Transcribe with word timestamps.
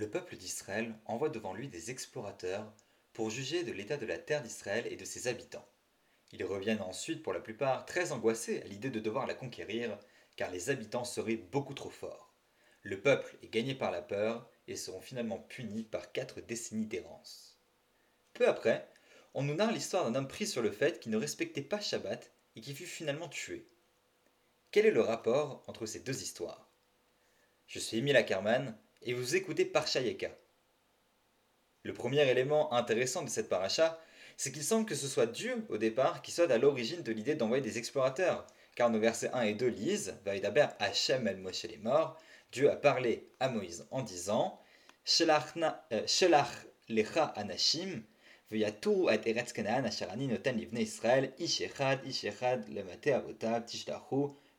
le 0.00 0.08
peuple 0.08 0.36
d'Israël 0.36 0.94
envoie 1.04 1.28
devant 1.28 1.52
lui 1.52 1.68
des 1.68 1.90
explorateurs 1.90 2.72
pour 3.12 3.28
juger 3.28 3.64
de 3.64 3.72
l'état 3.72 3.98
de 3.98 4.06
la 4.06 4.16
terre 4.16 4.42
d'Israël 4.42 4.86
et 4.86 4.96
de 4.96 5.04
ses 5.04 5.28
habitants. 5.28 5.68
Ils 6.32 6.42
reviennent 6.42 6.80
ensuite 6.80 7.22
pour 7.22 7.34
la 7.34 7.40
plupart 7.40 7.84
très 7.84 8.10
angoissés 8.10 8.62
à 8.62 8.64
l'idée 8.64 8.88
de 8.88 8.98
devoir 8.98 9.26
la 9.26 9.34
conquérir, 9.34 9.98
car 10.36 10.50
les 10.50 10.70
habitants 10.70 11.04
seraient 11.04 11.36
beaucoup 11.36 11.74
trop 11.74 11.90
forts. 11.90 12.32
Le 12.82 12.98
peuple 12.98 13.36
est 13.42 13.50
gagné 13.50 13.74
par 13.74 13.90
la 13.90 14.00
peur 14.00 14.48
et 14.68 14.74
seront 14.74 15.02
finalement 15.02 15.38
punis 15.38 15.84
par 15.84 16.12
quatre 16.12 16.40
décennies 16.40 16.86
d'errance. 16.86 17.58
Peu 18.32 18.48
après, 18.48 18.88
on 19.34 19.42
nous 19.42 19.54
narre 19.54 19.72
l'histoire 19.72 20.06
d'un 20.06 20.18
homme 20.18 20.28
pris 20.28 20.46
sur 20.46 20.62
le 20.62 20.72
fait 20.72 20.98
qu'il 20.98 21.12
ne 21.12 21.18
respectait 21.18 21.60
pas 21.60 21.80
Shabbat 21.80 22.32
et 22.56 22.62
qui 22.62 22.74
fut 22.74 22.86
finalement 22.86 23.28
tué. 23.28 23.66
Quel 24.70 24.86
est 24.86 24.92
le 24.92 25.02
rapport 25.02 25.62
entre 25.66 25.84
ces 25.84 26.00
deux 26.00 26.22
histoires? 26.22 26.70
Je 27.66 27.78
suis 27.78 27.98
Emile 27.98 28.16
Ackerman 28.16 28.78
et 29.02 29.14
vous 29.14 29.36
écoutez 29.36 29.64
Parshayeka. 29.64 30.30
Le 31.82 31.92
premier 31.94 32.28
élément 32.28 32.72
intéressant 32.72 33.22
de 33.22 33.30
cette 33.30 33.48
paracha, 33.48 33.98
c'est 34.36 34.52
qu'il 34.52 34.62
semble 34.62 34.86
que 34.86 34.94
ce 34.94 35.08
soit 35.08 35.26
Dieu 35.26 35.64
au 35.68 35.78
départ 35.78 36.22
qui 36.22 36.32
soit 36.32 36.50
à 36.50 36.58
l'origine 36.58 37.02
de 37.02 37.12
l'idée 37.12 37.34
d'envoyer 37.34 37.62
des 37.62 37.78
explorateurs, 37.78 38.46
car 38.74 38.90
nos 38.90 39.00
versets 39.00 39.30
1 39.32 39.42
et 39.42 39.54
2 39.54 39.66
lisent 39.66 40.14
Hachem 40.78 41.26
el 41.26 41.38
Moshe 41.38 41.64
les 41.64 41.78
morts, 41.78 42.18
Dieu 42.52 42.70
a 42.70 42.76
parlé 42.76 43.28
à 43.38 43.48
Moïse 43.48 43.86
en 43.90 44.02
disant 44.02 44.60
Shelach 45.04 45.54
lecha 46.88 47.24
anashim, 47.36 48.02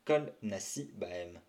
kol 0.06 0.34
nasi 0.42 0.90
baem 1.00 1.40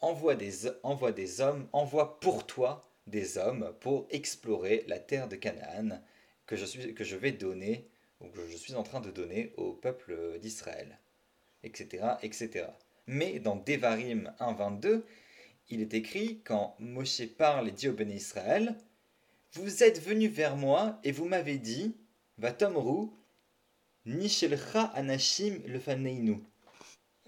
envoie 0.00 0.34
des, 0.34 0.68
envoie 0.82 1.12
des 1.12 1.40
hommes, 1.40 1.68
envoie 1.72 2.20
pour 2.20 2.46
toi 2.46 2.82
des 3.06 3.38
hommes 3.38 3.74
pour 3.80 4.06
explorer 4.10 4.84
la 4.88 4.98
terre 4.98 5.28
de 5.28 5.36
Canaan 5.36 6.00
que 6.46 6.56
je, 6.56 6.64
suis, 6.64 6.94
que 6.94 7.04
je 7.04 7.16
vais 7.16 7.32
donner, 7.32 7.88
ou 8.20 8.28
que 8.28 8.46
je 8.46 8.56
suis 8.56 8.74
en 8.74 8.82
train 8.82 9.00
de 9.00 9.10
donner 9.10 9.52
au 9.56 9.72
peuple 9.72 10.38
d'Israël, 10.40 10.98
etc., 11.62 12.04
etc. 12.22 12.66
Mais 13.06 13.38
dans 13.38 13.56
Devarim 13.56 14.32
1.22, 14.40 15.02
il 15.70 15.80
est 15.80 15.94
écrit, 15.94 16.40
quand 16.44 16.76
Moshe 16.78 17.26
parle 17.38 17.68
et 17.68 17.72
dit 17.72 17.88
au 17.88 17.92
béni 17.92 18.14
Israël, 18.14 18.76
Vous 19.52 19.82
êtes 19.82 20.02
venus 20.02 20.30
vers 20.30 20.56
moi 20.56 20.98
et 21.04 21.12
vous 21.12 21.26
m'avez 21.26 21.58
dit, 21.58 21.96
Vatomru, 22.38 23.08
Nishelcha 24.06 24.84
Anashim 24.94 25.62
le 25.66 25.80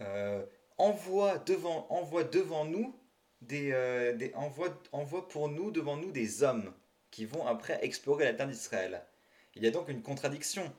euh, 0.01 0.45
envoie 0.79 1.39
devant, 1.39 1.87
envoie 1.91 2.25
devant 2.25 2.65
nous 2.65 2.95
des, 3.43 3.73
euh, 3.73 4.15
des 4.15 4.33
envoie, 4.35 4.81
envoie, 4.93 5.29
pour 5.29 5.49
nous 5.49 5.71
devant 5.71 5.97
nous 5.97 6.11
des 6.11 6.43
hommes 6.43 6.73
qui 7.11 7.25
vont 7.25 7.47
après 7.47 7.79
explorer 7.85 8.25
la 8.25 8.35
terre 8.35 8.49
d'Israël. 8.49 9.05
Il 9.55 9.63
y 9.63 9.67
a 9.67 9.71
donc 9.71 9.89
une 9.89 10.03
contradiction. 10.03 10.73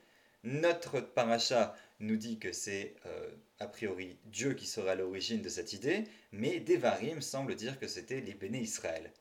Notre 0.44 1.00
paracha 1.00 1.76
nous 2.00 2.18
dit 2.18 2.38
que 2.38 2.52
c'est 2.52 2.96
euh, 3.06 3.32
a 3.60 3.68
priori 3.68 4.18
Dieu 4.26 4.54
qui 4.54 4.68
sera 4.68 4.92
à 4.92 4.96
l'origine 4.96 5.42
de 5.42 5.50
cette 5.50 5.74
idée, 5.74 6.04
mais 6.32 6.60
Devarim 6.60 7.22
semble 7.22 7.56
dire 7.56 7.80
que 7.80 7.88
c'était 7.88 8.22
les 8.22 8.34
béné 8.34 8.60
Israël. 8.60 9.12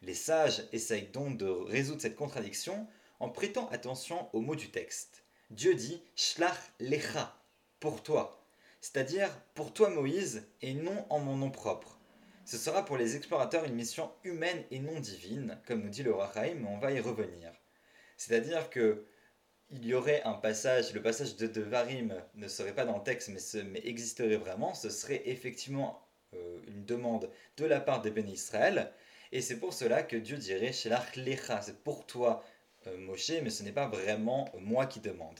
Les 0.00 0.14
sages 0.14 0.64
essayent 0.72 1.08
donc 1.12 1.36
de 1.36 1.46
résoudre 1.46 2.00
cette 2.00 2.16
contradiction 2.16 2.86
en 3.20 3.28
prêtant 3.28 3.68
attention 3.68 4.28
aux 4.32 4.40
mots 4.40 4.56
du 4.56 4.70
texte. 4.70 5.24
Dieu 5.50 5.74
dit 5.74 6.02
Shlach 6.16 6.58
lecha, 6.80 7.36
pour 7.78 8.02
toi 8.02 8.41
c'est-à-dire 8.82 9.30
pour 9.54 9.72
toi 9.72 9.88
Moïse 9.88 10.46
et 10.60 10.74
non 10.74 11.06
en 11.08 11.20
mon 11.20 11.36
nom 11.36 11.50
propre. 11.50 11.98
Ce 12.44 12.58
sera 12.58 12.84
pour 12.84 12.96
les 12.96 13.14
explorateurs 13.14 13.64
une 13.64 13.76
mission 13.76 14.10
humaine 14.24 14.64
et 14.72 14.80
non 14.80 14.98
divine, 14.98 15.58
comme 15.66 15.82
nous 15.82 15.88
dit 15.88 16.02
le 16.02 16.12
Rachaim, 16.12 16.56
mais 16.56 16.68
on 16.68 16.78
va 16.78 16.90
y 16.90 16.98
revenir. 16.98 17.52
C'est-à-dire 18.16 18.68
que 18.68 19.06
il 19.70 19.86
y 19.86 19.94
aurait 19.94 20.22
un 20.24 20.34
passage, 20.34 20.92
le 20.92 21.00
passage 21.00 21.36
de 21.36 21.46
Devarim 21.46 22.14
ne 22.34 22.48
serait 22.48 22.74
pas 22.74 22.84
dans 22.84 22.98
le 22.98 23.04
texte, 23.04 23.30
mais, 23.30 23.62
mais 23.62 23.80
existerait 23.84 24.36
vraiment, 24.36 24.74
ce 24.74 24.90
serait 24.90 25.22
effectivement 25.26 26.06
euh, 26.34 26.58
une 26.66 26.84
demande 26.84 27.30
de 27.56 27.64
la 27.64 27.80
part 27.80 28.02
des 28.02 28.10
bénis 28.10 28.32
Israël, 28.32 28.92
et 29.30 29.40
c'est 29.40 29.58
pour 29.58 29.72
cela 29.72 30.02
que 30.02 30.16
Dieu 30.16 30.36
dirait 30.36 30.72
c'est 30.72 31.82
pour 31.84 32.04
toi 32.04 32.44
euh, 32.88 32.98
Moshe, 32.98 33.30
mais 33.42 33.48
ce 33.48 33.62
n'est 33.62 33.72
pas 33.72 33.88
vraiment 33.88 34.50
moi 34.58 34.86
qui 34.86 35.00
demande. 35.00 35.38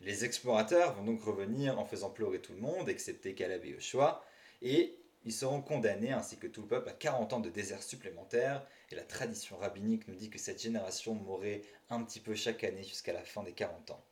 Les 0.00 0.24
explorateurs 0.24 0.94
vont 0.94 1.04
donc 1.04 1.22
revenir 1.22 1.78
en 1.78 1.84
faisant 1.84 2.10
pleurer 2.10 2.40
tout 2.40 2.52
le 2.52 2.60
monde, 2.60 2.88
excepté 2.88 3.34
Caleb 3.34 3.64
et 3.64 3.70
Yoshua, 3.70 4.24
et 4.62 4.96
ils 5.24 5.32
seront 5.32 5.60
condamnés, 5.60 6.12
ainsi 6.12 6.36
que 6.38 6.46
tout 6.46 6.62
le 6.62 6.68
peuple, 6.68 6.88
à 6.88 6.92
40 6.92 7.32
ans 7.32 7.40
de 7.40 7.50
désert 7.50 7.82
supplémentaire, 7.82 8.64
et 8.90 8.94
la 8.94 9.02
tradition 9.02 9.56
rabbinique 9.58 10.06
nous 10.08 10.14
dit 10.14 10.30
que 10.30 10.38
cette 10.38 10.62
génération 10.62 11.14
mourrait 11.14 11.62
un 11.90 12.02
petit 12.02 12.20
peu 12.20 12.34
chaque 12.34 12.64
année 12.64 12.84
jusqu'à 12.84 13.12
la 13.12 13.22
fin 13.22 13.42
des 13.42 13.52
40 13.52 13.90
ans. 13.90 14.04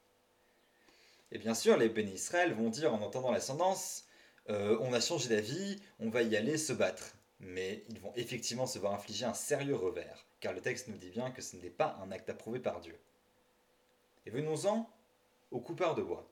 Et 1.33 1.39
bien 1.39 1.55
sûr, 1.55 1.77
les 1.77 1.89
bénis 1.89 2.15
Israël 2.15 2.53
vont 2.53 2.69
dire 2.69 2.93
en 2.93 3.01
entendant 3.03 3.33
l'ascendance 3.33 4.07
euh, 4.49 4.79
on 4.81 4.93
a 4.93 5.01
changé 5.01 5.29
d'avis, 5.29 5.81
on 5.99 6.09
va 6.09 6.23
y 6.23 6.37
aller 6.37 6.57
se 6.57 6.73
battre. 6.73 7.15
Mais 7.41 7.85
ils 7.89 8.01
vont 8.01 8.13
effectivement 8.17 8.67
se 8.67 8.79
voir 8.79 8.95
infliger 8.95 9.25
un 9.25 9.35
sérieux 9.35 9.75
revers, 9.75 10.27
car 10.41 10.53
le 10.53 10.61
texte 10.61 10.89
nous 10.89 10.97
dit 10.97 11.11
bien 11.11 11.31
que 11.31 11.43
ce 11.43 11.57
n'est 11.57 11.71
pas 11.71 11.99
un 12.03 12.11
acte 12.11 12.31
approuvé 12.31 12.61
par 12.61 12.81
Dieu. 12.81 12.99
Et 14.25 14.31
venons-en 14.31 14.89
au 15.51 15.61
coupeur 15.61 15.95
de 15.95 16.03
bois. 16.03 16.31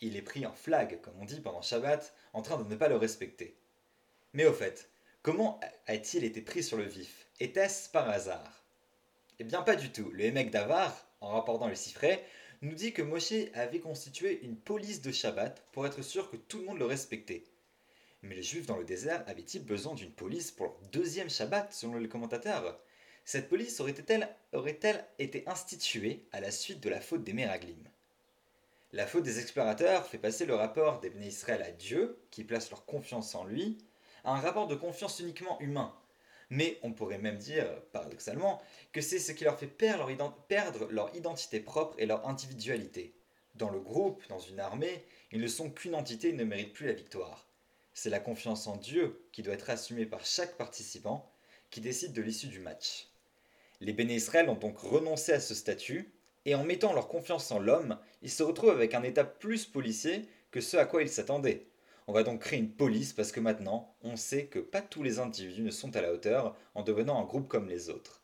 Il 0.00 0.16
est 0.16 0.22
pris 0.22 0.46
en 0.46 0.52
flag, 0.52 1.00
comme 1.00 1.18
on 1.20 1.24
dit 1.24 1.40
pendant 1.40 1.62
Shabbat, 1.62 2.14
en 2.32 2.42
train 2.42 2.56
de 2.56 2.68
ne 2.68 2.76
pas 2.76 2.88
le 2.88 2.96
respecter. 2.96 3.56
Mais 4.32 4.46
au 4.46 4.52
fait, 4.52 4.90
comment 5.22 5.58
a-t-il 5.86 6.24
été 6.24 6.40
pris 6.40 6.62
sur 6.62 6.76
le 6.76 6.84
vif? 6.84 7.26
Était-ce 7.40 7.88
par 7.88 8.08
hasard? 8.08 8.64
Eh 9.40 9.44
bien 9.44 9.62
pas 9.62 9.76
du 9.76 9.90
tout. 9.90 10.10
Le 10.10 10.24
Hémec 10.24 10.50
d'Avar, 10.50 11.06
en 11.20 11.32
rapportant 11.32 11.68
le 11.68 11.74
cifret, 11.74 12.24
nous 12.62 12.74
dit 12.74 12.92
que 12.92 13.02
Moshe 13.02 13.32
avait 13.54 13.80
constitué 13.80 14.40
une 14.42 14.56
police 14.56 15.02
de 15.02 15.12
Shabbat 15.12 15.64
pour 15.72 15.86
être 15.86 16.02
sûr 16.02 16.30
que 16.30 16.36
tout 16.36 16.58
le 16.58 16.64
monde 16.64 16.78
le 16.78 16.86
respectait. 16.86 17.44
Mais 18.22 18.34
les 18.34 18.42
Juifs 18.42 18.66
dans 18.66 18.76
le 18.76 18.84
désert 18.84 19.22
avaient-ils 19.28 19.64
besoin 19.64 19.94
d'une 19.94 20.12
police 20.12 20.50
pour 20.50 20.66
leur 20.66 20.78
deuxième 20.92 21.30
Shabbat, 21.30 21.72
selon 21.72 21.94
les 21.94 22.08
commentateurs? 22.08 22.80
Cette 23.24 23.48
police 23.48 23.78
aurait-elle 23.80 24.28
aurait 24.52 24.78
été 25.18 25.46
instituée 25.46 26.24
à 26.32 26.40
la 26.40 26.50
suite 26.50 26.80
de 26.80 26.88
la 26.88 27.00
faute 27.00 27.24
des 27.24 27.32
Meraglim 27.32 27.88
la 28.98 29.06
faute 29.06 29.22
des 29.22 29.38
explorateurs 29.38 30.08
fait 30.08 30.18
passer 30.18 30.44
le 30.44 30.56
rapport 30.56 30.98
des 30.98 31.12
Israël 31.24 31.62
à 31.62 31.70
Dieu, 31.70 32.18
qui 32.32 32.42
place 32.42 32.68
leur 32.70 32.84
confiance 32.84 33.36
en 33.36 33.44
lui, 33.44 33.78
à 34.24 34.32
un 34.32 34.40
rapport 34.40 34.66
de 34.66 34.74
confiance 34.74 35.20
uniquement 35.20 35.56
humain. 35.60 35.94
Mais 36.50 36.80
on 36.82 36.92
pourrait 36.92 37.18
même 37.18 37.38
dire, 37.38 37.64
paradoxalement, 37.92 38.60
que 38.90 39.00
c'est 39.00 39.20
ce 39.20 39.30
qui 39.30 39.44
leur 39.44 39.56
fait 39.56 39.68
perdre 39.68 40.10
leur, 40.10 40.34
perdre 40.48 40.88
leur 40.90 41.14
identité 41.14 41.60
propre 41.60 41.94
et 42.00 42.06
leur 42.06 42.26
individualité. 42.26 43.14
Dans 43.54 43.70
le 43.70 43.78
groupe, 43.78 44.20
dans 44.30 44.40
une 44.40 44.58
armée, 44.58 45.04
ils 45.30 45.40
ne 45.40 45.46
sont 45.46 45.70
qu'une 45.70 45.94
entité 45.94 46.30
et 46.30 46.32
ne 46.32 46.42
méritent 46.42 46.72
plus 46.72 46.86
la 46.86 46.92
victoire. 46.92 47.46
C'est 47.94 48.10
la 48.10 48.18
confiance 48.18 48.66
en 48.66 48.78
Dieu 48.78 49.28
qui 49.30 49.44
doit 49.44 49.54
être 49.54 49.70
assumée 49.70 50.06
par 50.06 50.24
chaque 50.24 50.56
participant 50.56 51.32
qui 51.70 51.80
décide 51.80 52.14
de 52.14 52.22
l'issue 52.22 52.48
du 52.48 52.58
match. 52.58 53.06
Les 53.80 53.92
Béné 53.92 54.16
Israël 54.16 54.48
ont 54.48 54.56
donc 54.56 54.76
renoncé 54.76 55.30
à 55.30 55.38
ce 55.38 55.54
statut 55.54 56.12
et 56.48 56.54
en 56.54 56.64
mettant 56.64 56.94
leur 56.94 57.08
confiance 57.08 57.50
en 57.50 57.58
l'homme, 57.58 57.98
ils 58.22 58.30
se 58.30 58.42
retrouvent 58.42 58.70
avec 58.70 58.94
un 58.94 59.02
état 59.02 59.22
plus 59.22 59.66
policier 59.66 60.26
que 60.50 60.62
ce 60.62 60.78
à 60.78 60.86
quoi 60.86 61.02
ils 61.02 61.10
s'attendaient. 61.10 61.66
On 62.06 62.14
va 62.14 62.22
donc 62.22 62.40
créer 62.40 62.58
une 62.58 62.72
police 62.72 63.12
parce 63.12 63.32
que 63.32 63.40
maintenant, 63.40 63.94
on 64.02 64.16
sait 64.16 64.46
que 64.46 64.58
pas 64.58 64.80
tous 64.80 65.02
les 65.02 65.18
individus 65.18 65.60
ne 65.60 65.70
sont 65.70 65.94
à 65.94 66.00
la 66.00 66.10
hauteur 66.10 66.56
en 66.74 66.82
devenant 66.82 67.20
un 67.20 67.26
groupe 67.26 67.48
comme 67.48 67.68
les 67.68 67.90
autres. 67.90 68.22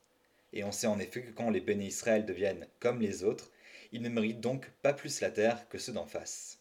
Et 0.54 0.64
on 0.64 0.72
sait 0.72 0.86
en 0.86 0.98
effet 1.00 1.20
que 1.20 1.32
quand 1.32 1.50
les 1.50 1.60
béné 1.60 1.84
Israël 1.84 2.24
deviennent 2.24 2.66
comme 2.80 3.02
les 3.02 3.24
autres, 3.24 3.50
ils 3.92 4.00
ne 4.00 4.08
méritent 4.08 4.40
donc 4.40 4.70
pas 4.80 4.94
plus 4.94 5.20
la 5.20 5.30
terre 5.30 5.68
que 5.68 5.76
ceux 5.76 5.92
d'en 5.92 6.06
face. 6.06 6.60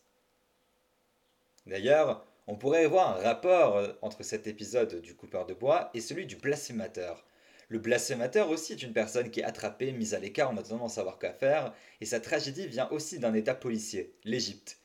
D'ailleurs, 1.66 2.26
on 2.48 2.58
pourrait 2.58 2.88
voir 2.88 3.18
un 3.18 3.24
rapport 3.24 3.82
entre 4.02 4.24
cet 4.24 4.48
épisode 4.48 5.00
du 5.00 5.16
coupeur 5.16 5.46
de 5.46 5.54
bois 5.54 5.92
et 5.94 6.02
celui 6.02 6.26
du 6.26 6.36
blasphémateur, 6.36 7.24
le 7.70 7.80
blasphémateur 7.80 8.50
aussi 8.50 8.74
est 8.74 8.84
une 8.84 8.94
personne 8.94 9.32
qui 9.32 9.40
est 9.40 9.46
attrapée, 9.46 9.92
mise 9.92 10.14
à 10.14 10.20
l'écart 10.20 10.50
en 10.50 10.58
attendant 10.58 10.88
de 10.88 10.92
savoir 10.92 11.20
quoi 11.20 11.32
faire, 11.32 11.74
et 12.02 12.06
sa 12.06 12.20
tragédie 12.20 12.68
vient 12.68 12.90
aussi 12.90 13.20
d'un 13.20 13.34
état 13.34 13.56
policier, 13.56 14.14
l'Égypte. 14.24 14.78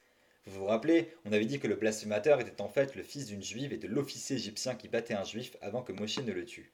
Vous 0.46 0.60
vous 0.60 0.66
rappelez, 0.66 1.12
on 1.26 1.32
avait 1.32 1.44
dit 1.44 1.58
que 1.58 1.66
le 1.66 1.76
blasphémateur 1.76 2.40
était 2.40 2.62
en 2.62 2.68
fait 2.68 2.94
le 2.94 3.02
fils 3.02 3.26
d'une 3.26 3.42
juive 3.42 3.72
et 3.72 3.78
de 3.78 3.86
l'officier 3.86 4.36
égyptien 4.36 4.74
qui 4.74 4.88
battait 4.88 5.14
un 5.14 5.24
juif 5.24 5.56
avant 5.60 5.82
que 5.82 5.92
Moshe 5.92 6.18
ne 6.18 6.32
le 6.32 6.46
tue. 6.46 6.72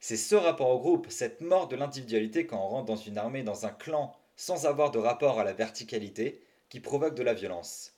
C'est 0.00 0.16
ce 0.16 0.34
rapport 0.34 0.70
au 0.70 0.80
groupe, 0.80 1.06
cette 1.08 1.40
mort 1.40 1.68
de 1.68 1.76
l'individualité 1.76 2.44
quand 2.44 2.58
on 2.58 2.68
rentre 2.68 2.86
dans 2.86 2.96
une 2.96 3.18
armée, 3.18 3.44
dans 3.44 3.66
un 3.66 3.70
clan, 3.70 4.16
sans 4.34 4.66
avoir 4.66 4.90
de 4.90 4.98
rapport 4.98 5.38
à 5.38 5.44
la 5.44 5.52
verticalité, 5.52 6.42
qui 6.68 6.80
provoque 6.80 7.14
de 7.14 7.22
la 7.22 7.34
violence. 7.34 7.94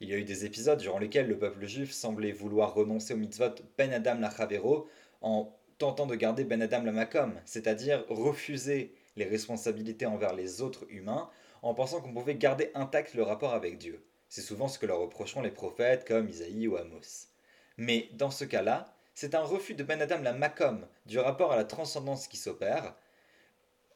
Il 0.00 0.08
y 0.08 0.14
a 0.14 0.16
eu 0.16 0.24
des 0.24 0.46
épisodes 0.46 0.78
durant 0.78 0.98
lesquels 0.98 1.28
le 1.28 1.38
peuple 1.38 1.66
juif 1.66 1.92
semblait 1.92 2.32
vouloir 2.32 2.72
renoncer 2.72 3.12
au 3.12 3.18
mitzvot 3.18 3.56
Ben 3.76 3.92
Adam 3.92 4.14
Lachavero 4.20 4.88
en 5.20 5.54
tentant 5.84 6.06
de 6.06 6.14
garder 6.14 6.44
Ben 6.44 6.62
Adam 6.62 6.82
Lamakom, 6.82 7.38
c'est-à-dire 7.44 8.06
refuser 8.08 8.94
les 9.16 9.26
responsabilités 9.26 10.06
envers 10.06 10.32
les 10.32 10.62
autres 10.62 10.86
humains 10.88 11.28
en 11.60 11.74
pensant 11.74 12.00
qu'on 12.00 12.14
pouvait 12.14 12.36
garder 12.36 12.70
intact 12.74 13.12
le 13.12 13.22
rapport 13.22 13.52
avec 13.52 13.76
Dieu. 13.76 14.02
C'est 14.30 14.40
souvent 14.40 14.66
ce 14.66 14.78
que 14.78 14.86
leur 14.86 14.98
reprocheront 14.98 15.42
les 15.42 15.50
prophètes 15.50 16.08
comme 16.08 16.30
Isaïe 16.30 16.68
ou 16.68 16.78
Amos. 16.78 17.28
Mais 17.76 18.08
dans 18.12 18.30
ce 18.30 18.46
cas-là, 18.46 18.94
c'est 19.14 19.34
un 19.34 19.42
refus 19.42 19.74
de 19.74 19.84
Ben 19.84 20.00
Adam 20.00 20.22
la 20.22 20.32
Macom 20.32 20.86
du 21.04 21.18
rapport 21.18 21.52
à 21.52 21.56
la 21.56 21.66
transcendance 21.66 22.28
qui 22.28 22.38
s'opère, 22.38 22.94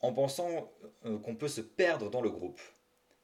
en 0.03 0.13
pensant 0.13 0.71
euh, 1.07 1.19
qu'on 1.19 1.37
peut 1.37 1.49
se 1.49 1.63
perdre 1.63 2.11
dans 2.11 2.21
le 2.21 2.29
groupe. 2.31 2.61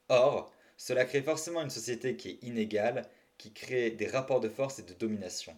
Or, 0.08 0.50
cela 0.78 1.05
crée 1.05 1.22
forcément 1.22 1.60
une 1.60 1.69
société 1.69 2.17
qui 2.17 2.31
est 2.31 2.38
inégale, 2.43 3.02
qui 3.37 3.52
crée 3.52 3.90
des 3.90 4.06
rapports 4.06 4.40
de 4.40 4.49
force 4.49 4.78
et 4.78 4.84
de 4.84 4.94
domination. 4.94 5.55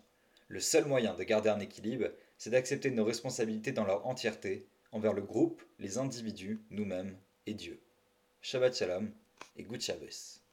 Le 0.48 0.58
seul 0.58 0.86
moyen 0.86 1.14
de 1.14 1.22
garder 1.22 1.50
un 1.50 1.60
équilibre, 1.60 2.08
c'est 2.38 2.50
d'accepter 2.50 2.90
nos 2.90 3.04
responsabilités 3.04 3.72
dans 3.72 3.84
leur 3.84 4.06
entièreté, 4.06 4.66
envers 4.92 5.12
le 5.12 5.22
groupe, 5.22 5.62
les 5.78 5.98
individus, 5.98 6.60
nous-mêmes 6.70 7.16
et 7.46 7.54
Dieu. 7.54 7.80
Shabbat 8.40 8.76
Shalom 8.76 9.10
et 9.56 9.62
Good 9.62 9.80
Shabbos. 9.80 10.45